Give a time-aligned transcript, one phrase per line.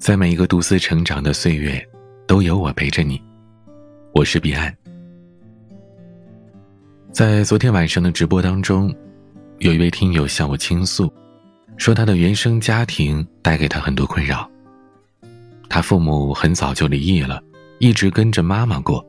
[0.00, 1.86] 在每一个独自成长的岁月，
[2.26, 3.22] 都有我陪着你。
[4.14, 4.74] 我是彼岸。
[7.12, 8.92] 在昨天晚上的直播当中，
[9.58, 11.12] 有一位听友向我倾诉，
[11.76, 14.50] 说他的原生家庭带给他很多困扰。
[15.68, 17.38] 他父母很早就离异了，
[17.78, 19.06] 一直跟着妈妈过。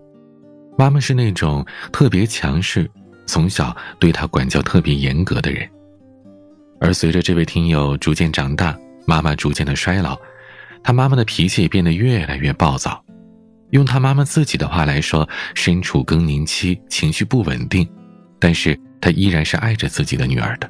[0.77, 2.91] 妈妈是那种特别强势，
[3.25, 5.65] 从小对他管教特别严格的人。
[6.81, 10.19] 而随着这位听友逐渐长大，妈妈逐渐的衰老。
[10.83, 13.03] 他妈妈的脾气也变得越来越暴躁，
[13.69, 17.87] 用他妈妈自己的话来说，身处更年期，情绪不稳定，
[18.39, 20.69] 但是他依然是爱着自己的女儿的。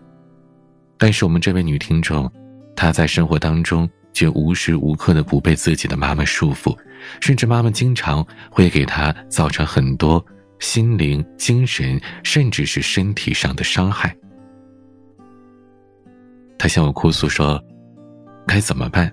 [0.97, 2.31] 但是我们这位女听众，
[2.75, 6.77] 她在生活当中却无时无刻的不被自己的妈妈束缚，
[7.19, 10.23] 甚至妈妈经常会给她造成很多
[10.59, 14.15] 心灵、精神，甚至是身体上的伤害。
[16.59, 17.59] 她向我哭诉说
[18.45, 19.11] ：“该怎么办？”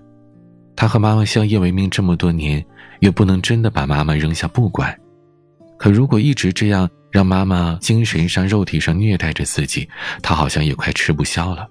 [0.80, 2.64] 他和妈妈相依为命这么多年，
[3.00, 4.96] 又不能真的把妈妈扔下不管。
[5.76, 9.88] 可如果一直这样让妈妈精神上、肉体上虐待着自己，
[10.22, 11.66] 他好像也快吃不消了。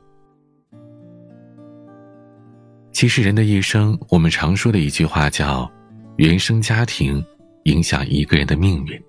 [2.92, 5.72] 其实人的一生，我们常说的一句话叫
[6.18, 7.24] “原生家庭
[7.64, 9.02] 影响一个人的命运”。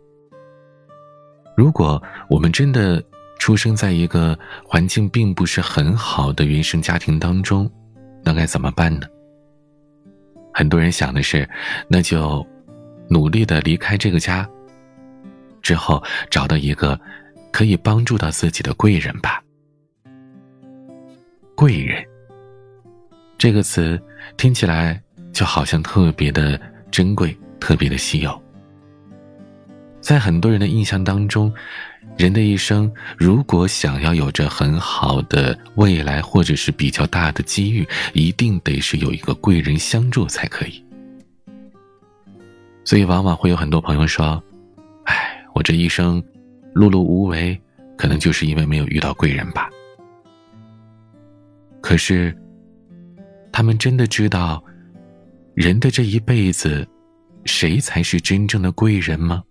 [1.58, 3.02] 如果我们真的
[3.40, 7.68] 出生在一个环境并不是很好的原生家庭当中，
[8.22, 9.08] 那该怎么办呢？
[10.58, 11.48] 很多人想的是，
[11.86, 12.44] 那就
[13.08, 14.44] 努力的离开这个家，
[15.62, 17.00] 之后找到一个
[17.52, 19.40] 可以帮助到自己的贵人吧。
[21.54, 22.04] 贵人
[23.38, 24.02] 这个词
[24.36, 25.00] 听起来
[25.32, 28.42] 就好像特别的珍贵，特别的稀有。
[30.08, 31.52] 在很多人的印象当中，
[32.16, 40.82] 人的一生如果想要有着很好的未来，或者是比较大的机遇，一定得是有一个贵人相助才可以。
[42.86, 44.42] 所以，往往会有很多朋友说
[45.04, 46.22] ：“哎，我这一生
[46.74, 47.60] 碌碌无为，
[47.98, 49.68] 可能就是因为没有遇到贵人吧。”
[51.84, 52.34] 可是，
[53.52, 54.64] 他们真的知道，
[55.52, 56.88] 人的这一辈子，
[57.44, 59.42] 谁才是真正的贵人吗？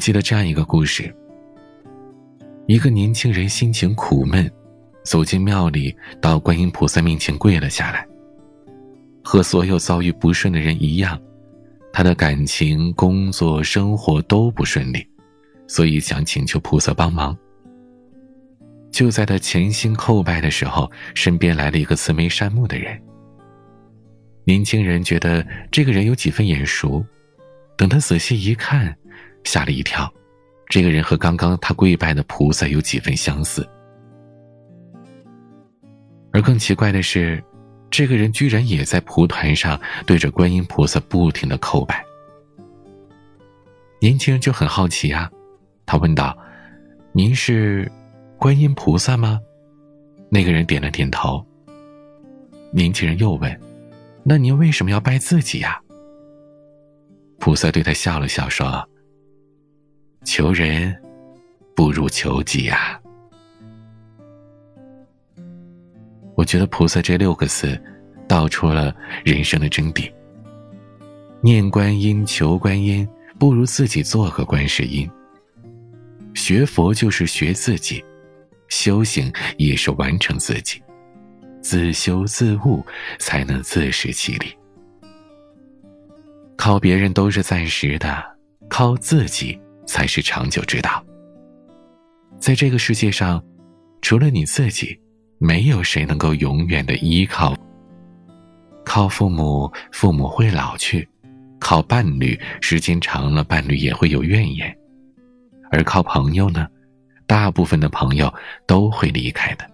[0.00, 1.14] 记得这样一个故事：
[2.66, 4.50] 一个年轻人心情苦闷，
[5.04, 8.04] 走进庙里，到观音菩萨面前跪了下来。
[9.22, 11.20] 和所有遭遇不顺的人一样，
[11.92, 15.06] 他的感情、工作、生活都不顺利，
[15.68, 17.36] 所以想请求菩萨帮忙。
[18.90, 22.98] 就在他潜心叩拜的时候，身边来了一个慈眉善目的人。
[24.44, 27.04] 年轻人觉得这个人有几分眼熟，
[27.76, 28.96] 等他仔细一看。
[29.44, 30.12] 吓了一跳，
[30.68, 33.68] 这个人和刚刚他跪拜的菩萨有几分相似，
[36.32, 37.42] 而更奇怪的是，
[37.90, 42.04] 这个人居然也在蒲团上对着观音菩萨不停的叩拜。
[44.00, 45.30] 年轻人就很好奇啊，
[45.84, 46.36] 他问道
[47.12, 47.90] ：“您是
[48.38, 49.40] 观音菩萨吗？”
[50.30, 51.44] 那个人点了点头。
[52.72, 53.60] 年轻人又问
[54.22, 55.80] ：“那您为什么要拜自己呀？”
[57.40, 58.88] 菩萨对他笑了笑说。
[60.24, 60.94] 求人
[61.74, 63.00] 不如求己呀！
[66.34, 67.80] 我觉得菩萨这六个字
[68.28, 68.94] 道出了
[69.24, 70.12] 人生的真谛。
[71.42, 73.08] 念观音、求观音，
[73.38, 75.10] 不如自己做个观世音。
[76.34, 78.04] 学佛就是学自己，
[78.68, 80.82] 修行也是完成自己，
[81.62, 82.84] 自修自悟，
[83.18, 84.54] 才能自食其力。
[86.58, 88.22] 靠别人都是暂时的，
[88.68, 89.58] 靠自己。
[89.90, 91.04] 才是长久之道。
[92.38, 93.44] 在这个世界上，
[94.00, 94.96] 除了你自己，
[95.38, 97.56] 没有谁能够永远的依靠。
[98.84, 101.04] 靠父母，父母会老去；
[101.58, 104.72] 靠伴侣，时间长了，伴侣也会有怨言；
[105.72, 106.68] 而靠朋友呢，
[107.26, 108.32] 大部分的朋友
[108.68, 109.68] 都会离开的。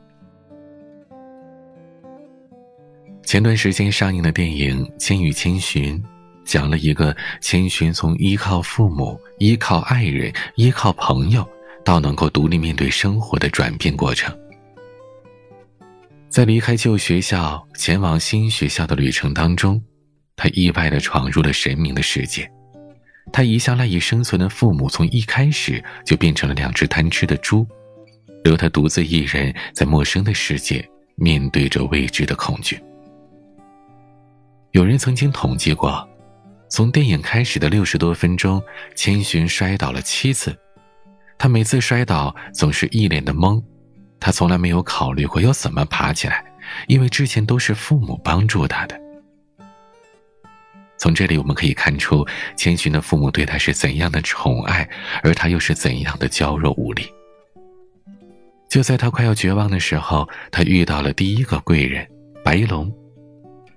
[3.23, 6.03] 前段时间上映的电影《千与千寻》。
[6.47, 11.47] 讲了一个千寻从依靠父母、依靠爱人、依靠朋友，
[11.85, 14.35] 到能够独立面对生活的转变过程。
[16.29, 19.83] 在离开旧学校前往新学校的旅程当中，
[20.37, 22.51] 他意外的闯入了神明的世界。
[23.33, 27.67] 他一向赖以生存的父母，从一开始就变成了两只贪吃的猪，
[28.45, 32.81] 留他独自一人在陌生的世界，面对着未知的恐惧。
[34.73, 36.09] 有人曾经统计过。
[36.69, 38.63] 从电影开始的六十多分钟，
[38.95, 40.55] 千寻摔倒了七次，
[41.39, 43.63] 他每次摔倒总是一脸的懵，
[44.19, 46.45] 他从来没有考虑过要怎么爬起来，
[46.89, 49.01] 因为之前都是父母帮助他的。
[50.99, 52.27] 从这里我们可以看出，
[52.57, 54.89] 千寻的父母对他是怎样的宠爱，
[55.23, 57.07] 而他又是怎样的娇弱无力。
[58.69, 62.07] 就在他快要绝望的时候，他遇到了第一个贵人
[62.45, 62.93] 白龙。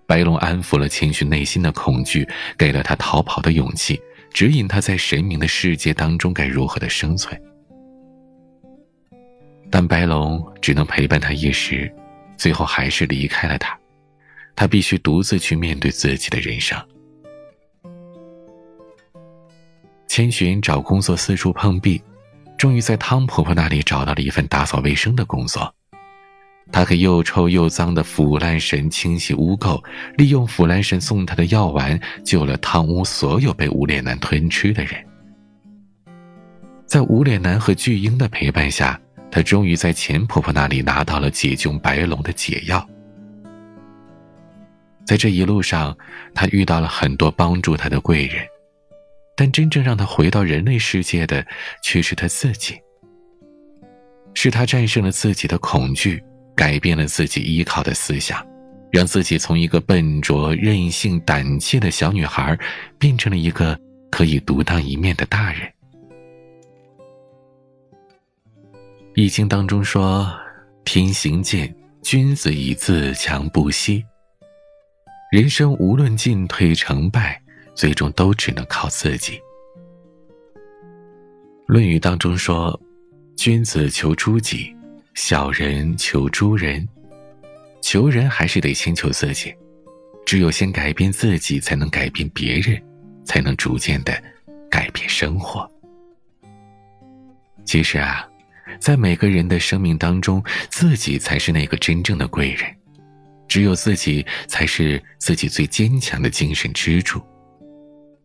[0.10, 2.28] 白龙安抚了千寻内心的恐惧，
[2.58, 4.02] 给了他逃跑的勇气，
[4.34, 7.40] 指引他在神明的世界当中该如何的生存。
[9.70, 11.94] 但白龙只能陪伴他一时，
[12.38, 13.78] 最后还是离开了他。
[14.56, 16.76] 他必须独自去面对自己的人生。
[20.08, 22.02] 千寻找工作四处碰壁，
[22.58, 25.72] 终于在汤婆婆那里找到了一份打扫卫生的工作。
[26.80, 29.84] 她给又臭又脏的腐烂神清洗污垢，
[30.16, 34.94] 利用腐烂神送他的药丸救了汤屋所有被无脸男吞吃的人。
[36.86, 38.98] 在无脸男和巨婴的陪伴下，
[39.30, 42.88] 他终于在钱婆婆那里拿到了解救白龙的解药。
[45.06, 45.94] 在这一路上，
[46.34, 48.42] 他遇到了很多帮助他的贵人。
[49.36, 51.46] 但真正让他回到人类世界的，
[51.84, 52.80] 却是他自己。
[54.34, 56.24] 是他战胜了自己的恐惧，
[56.60, 58.46] 改变了自己依靠的思想，
[58.92, 62.60] 让自己从一个笨拙、任性、胆怯的小女孩，
[62.98, 63.80] 变成了一个
[64.12, 65.62] 可以独当一面的大人。
[69.16, 70.30] 《易经》当中说
[70.84, 74.04] ：“天行健，君子以自强不息。”
[75.32, 77.42] 人生无论进退成败。
[77.76, 79.36] 最终都只能靠自己。
[81.66, 82.78] 《论语》当中说
[83.38, 84.76] ：“君子求诸己，
[85.22, 86.88] 小人求诸人。”
[87.84, 89.54] 求人还是得先求自己，
[90.26, 92.82] 只有先改变自己，才能改变别人，
[93.26, 94.24] 才能逐渐的
[94.72, 95.70] 改变生活。
[97.66, 98.26] 其实啊，
[98.80, 102.74] 在每个人的生命当中，自己才是那个真正的贵人，
[103.46, 107.22] 只有自己才是自己最坚强的精神支柱。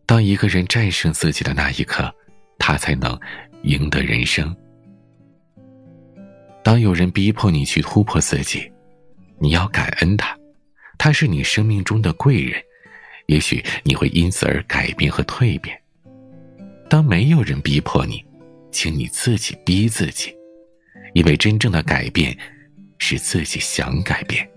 [0.05, 2.13] 当一个人战胜自己的那一刻，
[2.57, 3.19] 他才能
[3.63, 4.55] 赢得人生。
[6.65, 8.71] 当有人逼迫你去突破自己，
[9.37, 10.35] 你要感恩他，
[10.97, 12.59] 他是你生命中的贵人，
[13.27, 15.79] 也许你会因此而改变和蜕变。
[16.89, 18.25] 当没有人逼迫你，
[18.71, 20.35] 请你自己逼自己，
[21.13, 22.35] 因为真正的改变
[22.97, 24.49] 是自己想改变。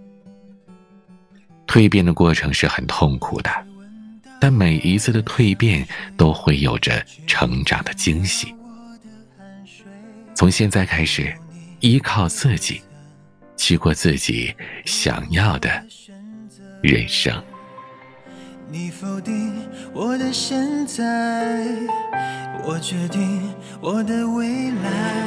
[1.67, 3.51] 蜕变的过程是很痛苦的。
[4.41, 8.55] 但每一次的蜕变都会有着成长的惊喜。
[10.35, 11.35] 从现在开始，
[11.81, 12.83] 依靠自己，
[13.57, 14.55] 去过自己
[14.85, 15.71] 想要的
[16.83, 17.43] 人生。
[18.71, 19.55] 你否定
[19.95, 21.65] 我的现在，
[22.65, 25.25] 我决定我的未来。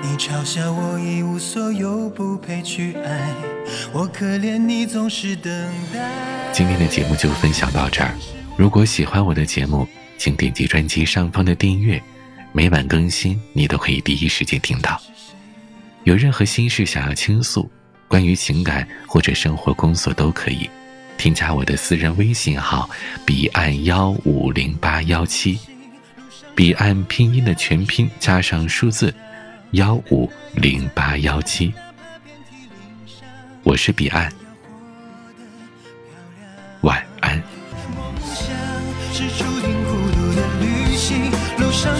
[0.00, 3.34] 你嘲笑我一无所有，不配去爱。
[3.92, 5.52] 我可怜你总是等
[5.92, 6.08] 待。
[6.52, 8.14] 今天的节目就分享到这儿。
[8.56, 12.02] 如果喜欢我的节目，请点击专辑上方的订阅，
[12.52, 15.00] 每晚更新，你都可以第一时间听到。
[16.08, 17.70] 有任何心事想要倾诉，
[18.08, 20.66] 关于情感或者生活工作都可以，
[21.18, 22.88] 添加我的私人微信号：
[23.26, 25.58] 彼岸幺五零八幺七，
[26.54, 29.14] 彼岸拼音的全拼加上数字
[29.72, 31.70] 幺五零八幺七。
[33.62, 34.32] 我是彼岸。
[36.80, 37.36] 晚安
[37.94, 38.56] 梦想
[39.12, 41.94] 是注定孤独的旅行路上